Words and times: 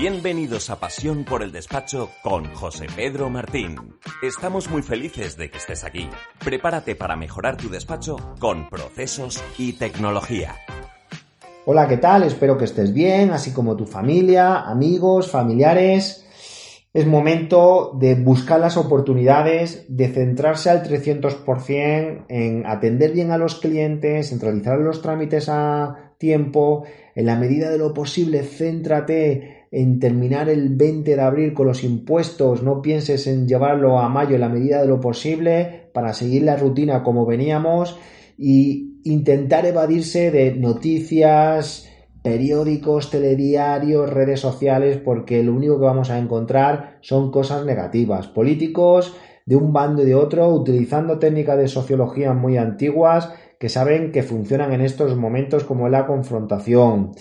Bienvenidos 0.00 0.70
a 0.70 0.80
Pasión 0.80 1.24
por 1.24 1.42
el 1.42 1.52
Despacho 1.52 2.08
con 2.22 2.46
José 2.54 2.86
Pedro 2.96 3.28
Martín. 3.28 3.76
Estamos 4.22 4.70
muy 4.70 4.80
felices 4.80 5.36
de 5.36 5.50
que 5.50 5.58
estés 5.58 5.84
aquí. 5.84 6.08
Prepárate 6.42 6.96
para 6.96 7.16
mejorar 7.16 7.58
tu 7.58 7.68
despacho 7.68 8.16
con 8.38 8.70
procesos 8.70 9.44
y 9.58 9.74
tecnología. 9.74 10.56
Hola, 11.66 11.86
¿qué 11.86 11.98
tal? 11.98 12.22
Espero 12.22 12.56
que 12.56 12.64
estés 12.64 12.94
bien, 12.94 13.30
así 13.30 13.52
como 13.52 13.76
tu 13.76 13.84
familia, 13.84 14.62
amigos, 14.62 15.30
familiares. 15.30 16.19
Es 16.92 17.06
momento 17.06 17.96
de 18.00 18.16
buscar 18.16 18.58
las 18.58 18.76
oportunidades, 18.76 19.84
de 19.88 20.08
centrarse 20.08 20.70
al 20.70 20.82
300% 20.82 22.24
en 22.28 22.66
atender 22.66 23.12
bien 23.12 23.30
a 23.30 23.38
los 23.38 23.60
clientes, 23.60 24.32
en 24.32 24.40
realizar 24.40 24.78
los 24.78 25.00
trámites 25.00 25.48
a 25.48 26.14
tiempo, 26.18 26.84
en 27.14 27.26
la 27.26 27.36
medida 27.36 27.70
de 27.70 27.78
lo 27.78 27.94
posible, 27.94 28.42
céntrate 28.42 29.66
en 29.70 30.00
terminar 30.00 30.48
el 30.48 30.70
20 30.70 31.14
de 31.14 31.22
abril 31.22 31.54
con 31.54 31.68
los 31.68 31.84
impuestos, 31.84 32.64
no 32.64 32.82
pienses 32.82 33.28
en 33.28 33.46
llevarlo 33.46 34.00
a 34.00 34.08
mayo 34.08 34.34
en 34.34 34.40
la 34.40 34.48
medida 34.48 34.80
de 34.80 34.88
lo 34.88 35.00
posible 35.00 35.90
para 35.92 36.12
seguir 36.12 36.42
la 36.42 36.56
rutina 36.56 37.04
como 37.04 37.24
veníamos 37.24 37.98
y 38.36 39.00
intentar 39.04 39.64
evadirse 39.64 40.32
de 40.32 40.56
noticias, 40.56 41.89
periódicos, 42.22 43.10
telediarios, 43.10 44.10
redes 44.10 44.40
sociales, 44.40 44.98
porque 44.98 45.42
lo 45.42 45.54
único 45.54 45.78
que 45.78 45.86
vamos 45.86 46.10
a 46.10 46.18
encontrar 46.18 46.98
son 47.00 47.30
cosas 47.30 47.64
negativas. 47.64 48.28
Políticos 48.28 49.16
de 49.46 49.56
un 49.56 49.72
bando 49.72 50.02
y 50.02 50.06
de 50.06 50.14
otro, 50.14 50.48
utilizando 50.48 51.18
técnicas 51.18 51.58
de 51.58 51.68
sociología 51.68 52.32
muy 52.34 52.56
antiguas 52.56 53.32
que 53.58 53.68
saben 53.68 54.12
que 54.12 54.22
funcionan 54.22 54.72
en 54.72 54.80
estos 54.80 55.16
momentos 55.16 55.64
como 55.64 55.88
la 55.88 56.06
confrontación. 56.06 57.12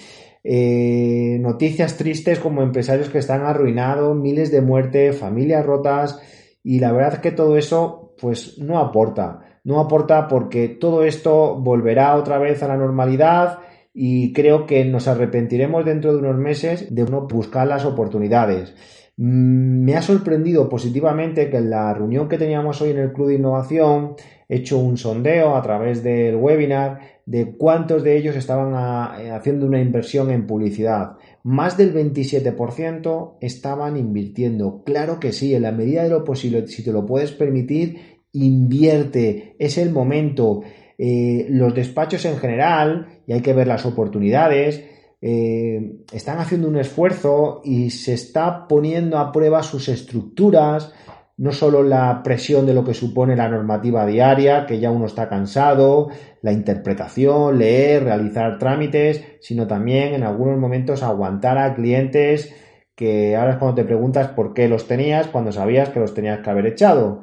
Eh, 0.44 1.38
noticias 1.42 1.98
tristes 1.98 2.40
como 2.40 2.62
empresarios 2.62 3.10
que 3.10 3.18
están 3.18 3.42
arruinados, 3.42 4.16
miles 4.16 4.52
de 4.52 4.62
muertes, 4.62 5.18
familias 5.18 5.66
rotas 5.66 6.22
y 6.64 6.80
la 6.80 6.92
verdad 6.92 7.16
es 7.16 7.20
que 7.20 7.32
todo 7.32 7.58
eso 7.58 8.14
pues 8.20 8.58
no 8.58 8.80
aporta. 8.80 9.42
No 9.64 9.80
aporta 9.80 10.28
porque 10.28 10.70
todo 10.70 11.04
esto 11.04 11.56
volverá 11.56 12.16
otra 12.16 12.38
vez 12.38 12.64
a 12.64 12.68
la 12.68 12.78
normalidad 12.78 13.60
y 13.94 14.34
creo 14.34 14.66
que 14.66 14.86
nos 14.86 15.08
arrepentiremos 15.08 15.84
dentro 15.86 16.14
de 16.14 16.20
unos 16.20 16.38
meses 16.38 16.94
de 16.94 17.04
no 17.06 17.28
buscar 17.28 17.68
las 17.68 17.86
oportunidades. 17.86 18.74
Mm, 19.18 19.84
Me 19.84 19.96
ha 19.96 20.02
sorprendido 20.02 20.70
positivamente 20.70 21.50
que 21.50 21.58
en 21.58 21.70
la 21.70 21.94
reunión 21.94 22.30
que 22.30 22.38
teníamos 22.38 22.82
hoy 22.82 22.92
en 22.92 23.00
el 23.00 23.12
Club 23.14 23.28
de 23.30 23.36
Innovación 23.36 24.16
he 24.48 24.58
hecho 24.58 24.78
un 24.80 24.98
sondeo 24.98 25.56
a 25.56 25.62
través 25.62 26.04
del 26.04 26.36
webinar 26.36 27.00
de 27.26 27.56
cuántos 27.58 28.04
de 28.04 28.18
ellos 28.18 28.36
estaban 28.36 28.74
a- 28.76 29.18
eh, 29.22 29.30
haciendo 29.32 29.66
una 29.68 29.80
inversión 29.82 30.32
en 30.32 30.48
publicidad. 30.48 31.18
Más 31.44 31.78
del 31.78 31.92
27% 31.94 33.38
estaban 33.42 33.98
invirtiendo. 33.98 34.84
Claro 34.86 35.20
que 35.20 35.32
sí, 35.32 35.54
en 35.54 35.64
la 35.64 35.72
medida 35.72 36.04
de 36.04 36.10
lo 36.10 36.24
posible, 36.24 36.68
si 36.68 36.84
te 36.84 36.92
lo 36.92 37.06
puedes 37.06 37.32
permitir, 37.32 37.98
invierte. 38.32 39.56
Es 39.60 39.78
el 39.78 39.92
momento. 39.92 40.62
Eh, 41.02 41.48
los 41.50 41.74
despachos 41.74 42.26
en 42.26 42.38
general, 42.38 43.08
y 43.26 43.32
hay 43.32 43.42
que 43.42 43.54
ver 43.54 43.68
las 43.68 43.86
oportunidades, 43.86 44.84
eh, 45.22 46.04
están 46.12 46.40
haciendo 46.40 46.68
un 46.68 46.76
esfuerzo 46.76 47.62
y 47.64 47.90
se 47.90 48.14
está 48.14 48.68
poniendo 48.68 49.18
a 49.18 49.32
prueba 49.32 49.64
sus 49.64 49.88
estructuras, 49.88 50.94
no 51.38 51.54
solo 51.54 51.84
la 51.84 52.22
presión 52.22 52.66
de 52.66 52.74
lo 52.74 52.84
que 52.84 52.94
supone 52.94 53.38
la 53.38 53.48
normativa 53.48 54.06
diaria, 54.06 54.66
que 54.66 54.82
ya 54.82 54.92
uno 54.92 55.06
está 55.06 55.30
cansado, 55.30 56.10
la 56.42 56.52
interpretación, 56.52 57.58
leer, 57.58 58.04
realizar 58.04 58.60
trámites, 58.60 59.24
sino 59.40 59.68
también 59.68 60.14
en 60.14 60.24
algunos 60.24 60.60
momentos 60.60 61.02
aguantar 61.02 61.58
a 61.58 61.76
clientes 61.76 62.54
que 62.94 63.38
ahora 63.38 63.52
es 63.52 63.58
cuando 63.58 63.76
te 63.76 63.86
preguntas 63.86 64.28
por 64.32 64.54
qué 64.54 64.68
los 64.68 64.86
tenías 64.86 65.28
cuando 65.28 65.54
sabías 65.54 65.88
que 65.88 66.02
los 66.02 66.14
tenías 66.14 66.40
que 66.40 66.50
haber 66.50 66.66
echado. 66.66 67.22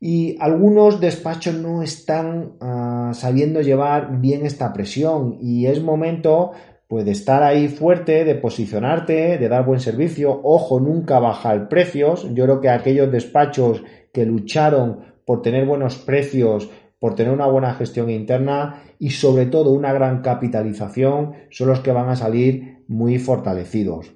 Y 0.00 0.36
algunos 0.40 1.00
despachos 1.00 1.54
no 1.54 1.82
están 1.82 2.52
ah, 2.60 3.10
sabiendo 3.14 3.60
llevar 3.60 4.20
bien 4.20 4.46
esta 4.46 4.72
presión 4.72 5.38
y 5.40 5.66
es 5.66 5.82
momento 5.82 6.52
pues 6.86 7.04
de 7.04 7.10
estar 7.10 7.42
ahí 7.42 7.68
fuerte, 7.68 8.24
de 8.24 8.34
posicionarte, 8.34 9.36
de 9.36 9.48
dar 9.48 9.66
buen 9.66 9.80
servicio. 9.80 10.40
Ojo, 10.42 10.80
nunca 10.80 11.18
bajar 11.18 11.68
precios. 11.68 12.26
Yo 12.32 12.44
creo 12.44 12.60
que 12.60 12.70
aquellos 12.70 13.12
despachos 13.12 13.82
que 14.12 14.24
lucharon 14.24 15.00
por 15.26 15.42
tener 15.42 15.66
buenos 15.66 15.96
precios, 15.96 16.70
por 16.98 17.14
tener 17.14 17.32
una 17.32 17.46
buena 17.46 17.74
gestión 17.74 18.08
interna 18.08 18.82
y 18.98 19.10
sobre 19.10 19.46
todo 19.46 19.70
una 19.72 19.92
gran 19.92 20.22
capitalización 20.22 21.34
son 21.50 21.68
los 21.68 21.80
que 21.80 21.92
van 21.92 22.08
a 22.08 22.16
salir 22.16 22.84
muy 22.88 23.18
fortalecidos. 23.18 24.10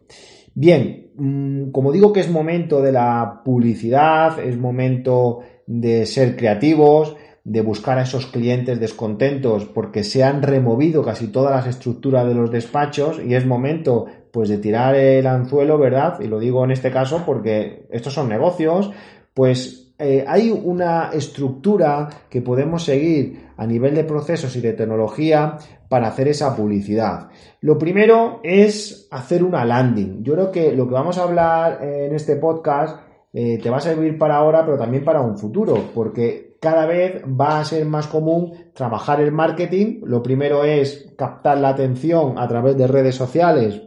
Bien, 0.55 1.11
mm, 1.15 1.71
como 1.71 1.93
digo 1.93 2.13
que 2.13 2.21
es 2.21 2.31
momento 2.31 2.81
de 2.81 2.93
la 2.93 3.43
publicidad, 3.45 4.39
es 4.39 4.57
momento 4.57 5.41
de 5.81 6.05
ser 6.07 6.37
creativos, 6.37 7.17
de 7.45 7.63
buscar 7.63 7.99
a 7.99 8.03
esos 8.03 8.27
clientes 8.27 8.79
descontentos 8.79 9.65
porque 9.65 10.05
se 10.05 10.23
han 10.23 10.43
removido 10.43 11.03
casi 11.03 11.29
todas 11.29 11.53
las 11.53 11.67
estructuras 11.67 12.27
de 12.27 12.35
los 12.35 12.51
despachos 12.51 13.21
y 13.25 13.35
es 13.35 13.47
momento 13.47 14.07
pues 14.31 14.49
de 14.49 14.59
tirar 14.59 14.95
el 14.95 15.27
anzuelo, 15.27 15.79
¿verdad? 15.79 16.21
Y 16.21 16.29
lo 16.29 16.39
digo 16.39 16.65
en 16.65 16.71
este 16.71 16.91
caso 16.91 17.23
porque 17.27 17.87
estos 17.91 18.13
son 18.13 18.29
negocios, 18.29 18.91
pues 19.35 19.95
eh, 19.99 20.25
hay 20.27 20.51
una 20.51 21.11
estructura 21.13 22.09
que 22.29 22.43
podemos 22.43 22.85
seguir 22.85 23.51
a 23.57 23.67
nivel 23.67 23.95
de 23.95 24.05
procesos 24.05 24.55
y 24.57 24.61
de 24.61 24.73
tecnología 24.75 25.59
para 25.89 26.09
hacer 26.09 26.29
esa 26.29 26.55
publicidad. 26.55 27.29
Lo 27.61 27.79
primero 27.79 28.41
es 28.43 29.09
hacer 29.11 29.43
una 29.43 29.65
landing. 29.65 30.23
Yo 30.23 30.35
creo 30.35 30.51
que 30.51 30.73
lo 30.73 30.87
que 30.87 30.95
vamos 30.95 31.19
a 31.19 31.25
hablar 31.25 31.83
en 31.83 32.15
este 32.15 32.37
podcast 32.37 33.12
eh, 33.33 33.59
te 33.59 33.71
va 33.71 33.79
a 33.79 33.81
servir 33.81 34.19
para 34.19 34.37
ahora, 34.37 34.65
pero 34.65 34.79
también 34.79 35.05
para 35.05 35.21
un 35.21 35.39
futuro, 35.39 35.91
porque 35.95 36.57
cada 36.61 36.87
vez 36.87 37.23
va 37.25 37.61
a 37.61 37.65
ser 37.65 37.85
más 37.87 38.07
común 38.07 38.53
trabajar 38.75 39.21
el 39.21 39.33
marketing. 39.33 40.01
Lo 40.05 40.23
primero 40.23 40.65
es 40.65 41.13
captar 41.17 41.59
la 41.59 41.71
atención 41.71 42.39
a 42.39 42.47
través 42.47 42.77
de 42.77 42.87
redes 42.87 43.17
sociales, 43.17 43.83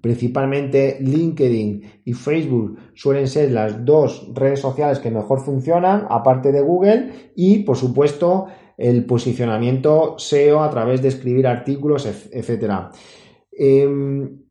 principalmente 0.00 0.98
LinkedIn 1.00 2.02
y 2.04 2.12
Facebook 2.12 2.78
suelen 2.94 3.28
ser 3.28 3.52
las 3.52 3.84
dos 3.84 4.28
redes 4.34 4.60
sociales 4.60 4.98
que 4.98 5.10
mejor 5.10 5.40
funcionan, 5.40 6.06
aparte 6.10 6.50
de 6.50 6.60
Google, 6.60 7.32
y 7.36 7.60
por 7.60 7.76
supuesto 7.76 8.46
el 8.76 9.04
posicionamiento 9.04 10.16
SEO 10.18 10.62
a 10.62 10.70
través 10.70 11.02
de 11.02 11.08
escribir 11.08 11.46
artículos, 11.46 12.06
etcétera. 12.06 12.90
Em, 13.52 14.42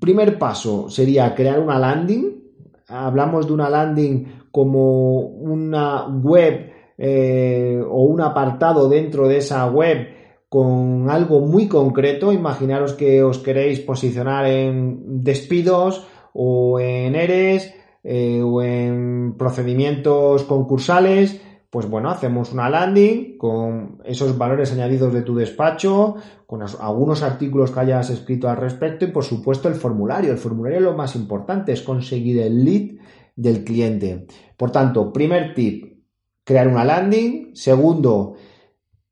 primer 0.00 0.38
paso 0.38 0.88
sería 0.88 1.34
crear 1.34 1.60
una 1.60 1.78
landing. 1.78 2.45
Hablamos 2.88 3.46
de 3.46 3.52
una 3.52 3.68
landing 3.68 4.46
como 4.50 5.20
una 5.20 6.06
web 6.06 6.72
eh, 6.98 7.82
o 7.86 8.04
un 8.04 8.20
apartado 8.20 8.88
dentro 8.88 9.28
de 9.28 9.38
esa 9.38 9.66
web 9.66 10.08
con 10.48 11.10
algo 11.10 11.40
muy 11.40 11.68
concreto. 11.68 12.32
Imaginaros 12.32 12.94
que 12.94 13.22
os 13.22 13.38
queréis 13.38 13.80
posicionar 13.80 14.46
en 14.46 15.22
despidos 15.24 16.06
o 16.32 16.78
en 16.80 17.14
ERES 17.14 17.74
eh, 18.04 18.40
o 18.42 18.62
en 18.62 19.34
procedimientos 19.36 20.44
concursales. 20.44 21.40
Pues 21.76 21.90
bueno, 21.90 22.08
hacemos 22.08 22.54
una 22.54 22.70
landing 22.70 23.36
con 23.36 23.98
esos 24.02 24.38
valores 24.38 24.72
añadidos 24.72 25.12
de 25.12 25.20
tu 25.20 25.34
despacho, 25.34 26.14
con 26.46 26.62
algunos 26.62 27.22
artículos 27.22 27.70
que 27.70 27.80
hayas 27.80 28.08
escrito 28.08 28.48
al 28.48 28.56
respecto 28.56 29.04
y 29.04 29.08
por 29.08 29.24
supuesto 29.24 29.68
el 29.68 29.74
formulario. 29.74 30.32
El 30.32 30.38
formulario 30.38 30.80
lo 30.80 30.94
más 30.94 31.14
importante 31.16 31.72
es 31.72 31.82
conseguir 31.82 32.38
el 32.38 32.64
lead 32.64 32.96
del 33.36 33.62
cliente. 33.62 34.26
Por 34.56 34.70
tanto, 34.70 35.12
primer 35.12 35.52
tip, 35.52 35.98
crear 36.44 36.66
una 36.66 36.82
landing. 36.82 37.54
Segundo, 37.54 38.36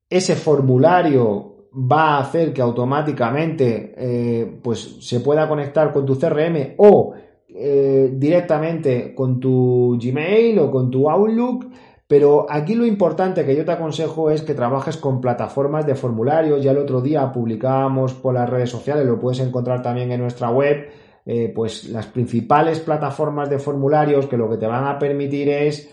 ese 0.09 0.35
formulario 0.35 1.69
va 1.71 2.17
a 2.17 2.21
hacer 2.21 2.55
que 2.55 2.63
automáticamente 2.63 3.95
eh, 3.95 4.59
pues 4.63 5.07
se 5.07 5.21
pueda 5.21 5.47
conectar 5.47 5.93
con 5.93 6.07
tu 6.07 6.19
CRM 6.19 6.77
o 6.79 7.13
eh, 7.47 8.11
directamente 8.15 9.15
con 9.15 9.39
tu 9.39 9.99
Gmail 10.03 10.59
o 10.61 10.71
con 10.71 10.91
tu 10.91 11.11
Outlook 11.11 11.67
Pero 12.15 12.47
aquí 12.49 12.77
lo 12.77 12.87
importante 12.87 13.45
que 13.45 13.57
yo 13.57 13.65
te 13.65 13.73
aconsejo 13.73 14.31
es 14.31 14.43
que 14.43 14.55
trabajes 14.55 14.97
con 14.97 15.21
plataformas 15.21 15.85
de 15.85 15.97
formularios. 15.97 16.63
Ya 16.63 16.71
el 16.71 16.79
otro 16.79 17.01
día 17.01 17.33
publicábamos 17.33 18.15
por 18.15 18.35
las 18.35 18.49
redes 18.49 18.71
sociales, 18.71 19.05
lo 19.05 19.19
puedes 19.19 19.41
encontrar 19.41 19.83
también 19.83 20.13
en 20.13 20.21
nuestra 20.21 20.49
web, 20.49 20.91
eh, 21.27 21.51
pues 21.53 21.89
las 21.89 22.07
principales 22.07 22.79
plataformas 22.79 23.51
de 23.51 23.59
formularios 23.59 24.29
que 24.29 24.37
lo 24.37 24.49
que 24.49 24.59
te 24.59 24.69
van 24.69 24.87
a 24.87 24.97
permitir 24.97 25.49
es, 25.49 25.91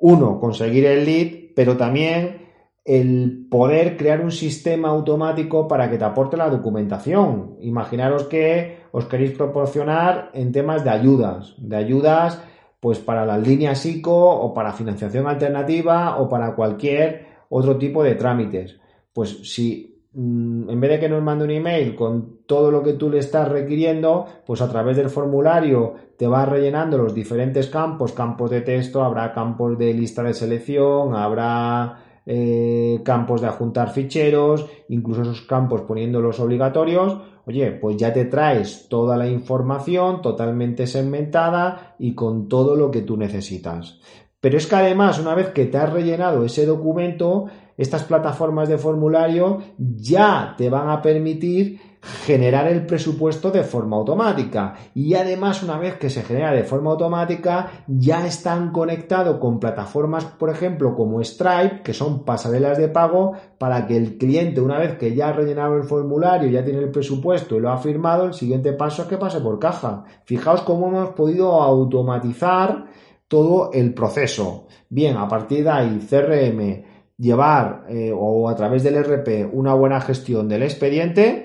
uno, 0.00 0.40
conseguir 0.40 0.84
el 0.84 1.04
lead, 1.04 1.52
pero 1.54 1.76
también 1.76 2.48
el 2.84 3.46
poder 3.48 3.96
crear 3.96 4.20
un 4.20 4.32
sistema 4.32 4.88
automático 4.88 5.68
para 5.68 5.88
que 5.88 5.96
te 5.96 6.04
aporte 6.04 6.36
la 6.36 6.50
documentación. 6.50 7.54
Imaginaros 7.60 8.24
que 8.24 8.78
os 8.90 9.04
queréis 9.04 9.30
proporcionar 9.30 10.32
en 10.34 10.50
temas 10.50 10.82
de 10.82 10.90
ayudas, 10.90 11.54
de 11.58 11.76
ayudas 11.76 12.42
pues 12.82 12.98
para 12.98 13.24
las 13.24 13.46
líneas 13.46 13.86
ICO 13.86 14.40
o 14.40 14.52
para 14.52 14.72
financiación 14.72 15.28
alternativa 15.28 16.20
o 16.20 16.28
para 16.28 16.56
cualquier 16.56 17.26
otro 17.48 17.78
tipo 17.78 18.02
de 18.02 18.16
trámites. 18.16 18.80
Pues 19.12 19.48
si 19.48 20.02
mm, 20.12 20.68
en 20.68 20.80
vez 20.80 20.90
de 20.90 20.98
que 20.98 21.08
nos 21.08 21.22
mande 21.22 21.44
un 21.44 21.52
email 21.52 21.94
con 21.94 22.38
todo 22.44 22.72
lo 22.72 22.82
que 22.82 22.94
tú 22.94 23.08
le 23.08 23.20
estás 23.20 23.48
requiriendo, 23.48 24.26
pues 24.44 24.60
a 24.62 24.68
través 24.68 24.96
del 24.96 25.10
formulario 25.10 25.94
te 26.16 26.26
va 26.26 26.44
rellenando 26.44 26.98
los 26.98 27.14
diferentes 27.14 27.68
campos, 27.68 28.14
campos 28.14 28.50
de 28.50 28.62
texto, 28.62 29.04
habrá 29.04 29.32
campos 29.32 29.78
de 29.78 29.94
lista 29.94 30.24
de 30.24 30.34
selección, 30.34 31.14
habrá 31.14 32.11
eh, 32.26 33.00
campos 33.04 33.40
de 33.40 33.48
adjuntar 33.48 33.92
ficheros, 33.92 34.66
incluso 34.88 35.22
esos 35.22 35.42
campos 35.42 35.82
poniéndolos 35.82 36.38
obligatorios, 36.40 37.18
oye, 37.46 37.72
pues 37.72 37.96
ya 37.96 38.12
te 38.12 38.26
traes 38.26 38.86
toda 38.88 39.16
la 39.16 39.26
información 39.26 40.22
totalmente 40.22 40.86
segmentada 40.86 41.96
y 41.98 42.14
con 42.14 42.48
todo 42.48 42.76
lo 42.76 42.90
que 42.90 43.02
tú 43.02 43.16
necesitas. 43.16 43.98
Pero 44.40 44.56
es 44.56 44.66
que 44.66 44.76
además, 44.76 45.20
una 45.20 45.34
vez 45.34 45.50
que 45.50 45.66
te 45.66 45.78
has 45.78 45.92
rellenado 45.92 46.44
ese 46.44 46.66
documento, 46.66 47.46
estas 47.76 48.04
plataformas 48.04 48.68
de 48.68 48.78
formulario 48.78 49.58
ya 49.78 50.54
te 50.58 50.68
van 50.68 50.90
a 50.90 51.00
permitir 51.00 51.80
generar 52.02 52.66
el 52.66 52.84
presupuesto 52.84 53.50
de 53.52 53.62
forma 53.62 53.96
automática. 53.96 54.74
Y 54.92 55.14
además, 55.14 55.62
una 55.62 55.78
vez 55.78 55.96
que 55.96 56.10
se 56.10 56.22
genera 56.22 56.52
de 56.52 56.64
forma 56.64 56.90
automática, 56.90 57.70
ya 57.86 58.26
están 58.26 58.72
conectados 58.72 59.38
con 59.38 59.60
plataformas, 59.60 60.24
por 60.24 60.50
ejemplo, 60.50 60.96
como 60.96 61.22
Stripe, 61.22 61.82
que 61.84 61.94
son 61.94 62.24
pasarelas 62.24 62.78
de 62.78 62.88
pago, 62.88 63.34
para 63.56 63.86
que 63.86 63.96
el 63.96 64.18
cliente, 64.18 64.60
una 64.60 64.78
vez 64.78 64.98
que 64.98 65.14
ya 65.14 65.28
ha 65.28 65.32
rellenado 65.32 65.76
el 65.76 65.84
formulario, 65.84 66.50
ya 66.50 66.64
tiene 66.64 66.80
el 66.80 66.90
presupuesto 66.90 67.56
y 67.56 67.60
lo 67.60 67.70
ha 67.70 67.78
firmado, 67.78 68.26
el 68.26 68.34
siguiente 68.34 68.72
paso 68.72 69.02
es 69.02 69.08
que 69.08 69.18
pase 69.18 69.40
por 69.40 69.60
caja. 69.60 70.04
Fijaos 70.24 70.62
cómo 70.62 70.88
hemos 70.88 71.10
podido 71.10 71.52
automatizar 71.62 72.86
todo 73.28 73.70
el 73.72 73.94
proceso. 73.94 74.66
Bien, 74.88 75.16
a 75.16 75.28
partir 75.28 75.64
de 75.64 75.70
ahí, 75.70 76.06
CRM, 76.08 76.82
llevar 77.16 77.84
eh, 77.88 78.12
o 78.14 78.48
a 78.48 78.56
través 78.56 78.82
del 78.82 79.02
RP 79.02 79.48
una 79.52 79.74
buena 79.74 80.00
gestión 80.00 80.48
del 80.48 80.64
expediente 80.64 81.41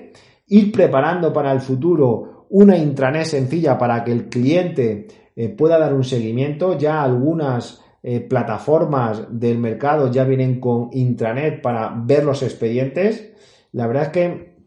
ir 0.48 0.72
preparando 0.72 1.32
para 1.32 1.52
el 1.52 1.60
futuro 1.60 2.46
una 2.50 2.76
intranet 2.76 3.24
sencilla 3.24 3.76
para 3.76 4.04
que 4.04 4.12
el 4.12 4.28
cliente 4.28 5.06
eh, 5.36 5.48
pueda 5.50 5.78
dar 5.78 5.94
un 5.94 6.04
seguimiento. 6.04 6.78
Ya 6.78 7.02
algunas 7.02 7.82
eh, 8.02 8.20
plataformas 8.20 9.26
del 9.30 9.58
mercado 9.58 10.10
ya 10.10 10.24
vienen 10.24 10.60
con 10.60 10.88
intranet 10.92 11.60
para 11.60 11.94
ver 12.04 12.24
los 12.24 12.42
expedientes. 12.42 13.32
La 13.72 13.86
verdad 13.86 14.04
es 14.04 14.08
que 14.10 14.58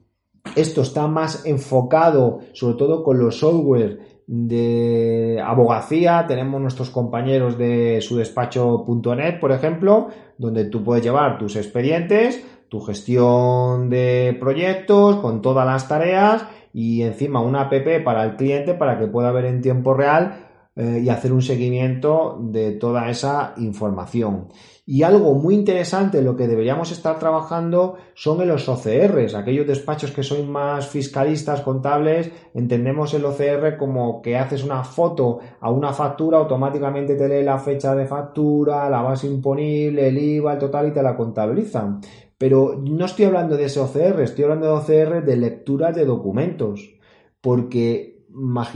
esto 0.55 0.81
está 0.81 1.07
más 1.07 1.45
enfocado 1.45 2.39
sobre 2.53 2.75
todo 2.75 3.03
con 3.03 3.19
los 3.19 3.39
software 3.39 4.21
de 4.27 5.41
abogacía. 5.43 6.25
Tenemos 6.27 6.61
nuestros 6.61 6.89
compañeros 6.89 7.57
de 7.57 7.99
su 8.01 8.15
despacho.net, 8.17 9.39
por 9.39 9.51
ejemplo, 9.51 10.09
donde 10.37 10.65
tú 10.65 10.83
puedes 10.83 11.03
llevar 11.03 11.37
tus 11.37 11.55
expedientes 11.55 12.43
tu 12.71 12.79
gestión 12.79 13.89
de 13.89 14.37
proyectos 14.39 15.17
con 15.17 15.41
todas 15.41 15.65
las 15.65 15.89
tareas 15.89 16.45
y 16.71 17.01
encima 17.01 17.41
una 17.41 17.63
app 17.63 17.73
para 18.05 18.23
el 18.23 18.37
cliente 18.37 18.73
para 18.73 18.97
que 18.97 19.07
pueda 19.07 19.33
ver 19.33 19.43
en 19.43 19.61
tiempo 19.61 19.93
real 19.93 20.47
eh, 20.77 21.01
y 21.03 21.09
hacer 21.09 21.33
un 21.33 21.41
seguimiento 21.41 22.39
de 22.39 22.71
toda 22.71 23.09
esa 23.09 23.55
información. 23.57 24.47
Y 24.85 25.03
algo 25.03 25.33
muy 25.33 25.53
interesante 25.53 26.21
lo 26.21 26.37
que 26.37 26.47
deberíamos 26.47 26.93
estar 26.93 27.19
trabajando 27.19 27.97
son 28.13 28.41
en 28.41 28.47
los 28.47 28.69
OCRs, 28.69 29.35
aquellos 29.35 29.67
despachos 29.67 30.11
que 30.11 30.23
son 30.23 30.49
más 30.49 30.87
fiscalistas, 30.87 31.59
contables, 31.59 32.31
entendemos 32.53 33.13
el 33.13 33.25
OCR 33.25 33.75
como 33.75 34.21
que 34.21 34.37
haces 34.37 34.63
una 34.63 34.85
foto 34.85 35.39
a 35.59 35.69
una 35.69 35.91
factura, 35.91 36.37
automáticamente 36.37 37.15
te 37.15 37.27
lee 37.27 37.43
la 37.43 37.59
fecha 37.59 37.93
de 37.95 38.05
factura, 38.05 38.89
la 38.89 39.01
base 39.01 39.27
imponible, 39.27 40.07
el 40.07 40.17
IVA, 40.17 40.53
el 40.53 40.59
total 40.59 40.87
y 40.87 40.91
te 40.91 41.03
la 41.03 41.17
contabilizan. 41.17 41.99
Pero 42.41 42.75
no 42.75 43.05
estoy 43.05 43.25
hablando 43.25 43.55
de 43.55 43.65
ese 43.65 43.79
OCR, 43.79 44.19
estoy 44.21 44.45
hablando 44.45 44.65
de 44.65 44.71
OCR 44.71 45.23
de 45.23 45.37
lectura 45.37 45.91
de 45.91 46.05
documentos. 46.05 46.95
Porque 47.39 48.25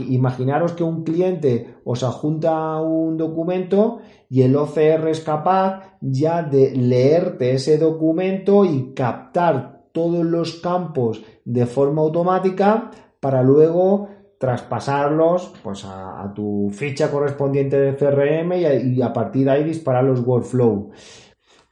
imaginaros 0.08 0.74
que 0.74 0.84
un 0.84 1.02
cliente 1.02 1.74
os 1.82 2.04
adjunta 2.04 2.80
un 2.80 3.16
documento 3.16 3.98
y 4.30 4.42
el 4.42 4.54
OCR 4.54 5.08
es 5.08 5.18
capaz 5.18 5.96
ya 6.00 6.44
de 6.44 6.76
leerte 6.76 7.54
ese 7.54 7.76
documento 7.76 8.64
y 8.64 8.94
captar 8.94 9.88
todos 9.90 10.24
los 10.24 10.60
campos 10.60 11.24
de 11.44 11.66
forma 11.66 12.02
automática 12.02 12.92
para 13.18 13.42
luego 13.42 14.10
traspasarlos 14.38 15.54
pues 15.64 15.84
a, 15.84 16.32
tu 16.36 16.70
ficha 16.70 17.10
correspondiente 17.10 17.80
de 17.80 17.96
CRM 17.96 18.52
y 18.94 19.02
a, 19.02 19.12
partir 19.12 19.46
de 19.46 19.50
ahí 19.50 19.64
disparar 19.64 20.04
los 20.04 20.20
workflow. 20.24 20.92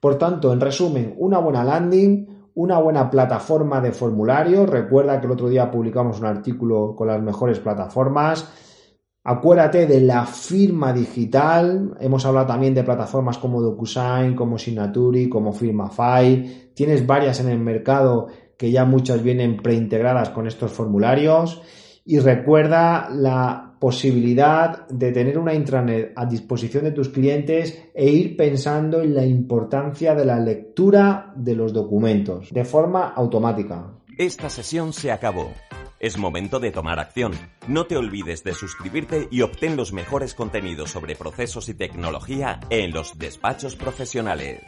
Por 0.05 0.19
tanto, 0.19 0.53
en 0.53 0.61
resumen, 0.61 1.15
una 1.17 1.39
buena 1.39 1.65
landing, 1.65 2.51
una 2.57 2.79
buena 2.79 3.09
plataforma 3.09 3.81
de 3.81 3.91
formulario. 3.91 4.67
Recuerda 4.67 5.19
que 5.19 5.25
el 5.25 5.33
otro 5.33 5.49
día 5.49 5.71
publicamos 5.71 6.21
un 6.21 6.27
artículo 6.27 6.95
con 6.95 7.09
las 7.09 7.23
mejores 7.23 7.59
plataformas. 7.59 8.47
Acuérdate 9.25 9.87
de 9.87 10.03
la 10.03 10.27
firma 10.27 10.93
digital. 10.93 11.97
Hemos 12.01 12.27
hablado 12.27 12.49
también 12.49 12.75
de 12.75 12.85
plataformas 12.85 13.39
como 13.39 13.63
DocuSign, 13.63 14.37
como 14.37 14.59
Signaturi, 14.59 15.31
como 15.31 15.55
Firmafy. 15.55 16.73
Tienes 16.75 17.07
varias 17.07 17.41
en 17.41 17.49
el 17.49 17.61
mercado 17.61 18.27
que 18.59 18.71
ya 18.71 18.85
muchas 18.85 19.23
vienen 19.23 19.57
preintegradas 19.57 20.29
con 20.29 20.47
estos 20.47 20.71
formularios. 20.71 21.63
Y 22.05 22.19
recuerda 22.19 23.09
la 23.09 23.74
posibilidad 23.85 24.89
de 24.89 25.13
tener 25.13 25.37
una 25.37 25.53
intranet 25.53 26.15
a 26.17 26.25
disposición 26.25 26.85
de 26.85 26.93
tus 26.93 27.11
clientes 27.11 27.91
e 27.93 28.09
ir 28.09 28.35
pensando 28.35 29.03
en 29.03 29.15
la 29.15 29.27
importancia 29.27 30.15
de 30.15 30.25
la 30.25 30.41
lectura 30.41 31.35
de 31.37 31.55
los 31.55 31.75
documentos 31.75 32.49
de 32.51 32.65
forma 32.65 33.09
automática. 33.09 33.93
Esta 34.17 34.49
sesión 34.49 34.95
se 34.95 35.13
acabó. 35.13 35.53
Es 36.01 36.17
momento 36.17 36.61
de 36.61 36.71
tomar 36.71 36.99
acción. 36.99 37.33
No 37.69 37.85
te 37.85 37.99
olvides 37.99 38.43
de 38.43 38.55
suscribirte 38.55 39.29
y 39.31 39.43
obtén 39.43 39.77
los 39.77 39.93
mejores 39.93 40.33
contenidos 40.33 40.91
sobre 40.91 41.15
procesos 41.15 41.69
y 41.69 41.75
tecnología 41.75 42.61
en 42.71 42.91
los 42.91 43.19
despachos 43.19 43.77
profesionales. 43.77 44.63